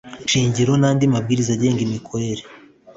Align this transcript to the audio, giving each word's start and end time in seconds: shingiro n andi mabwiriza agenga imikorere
shingiro 0.31 0.71
n 0.77 0.83
andi 0.89 1.05
mabwiriza 1.13 1.51
agenga 1.53 1.81
imikorere 1.87 2.43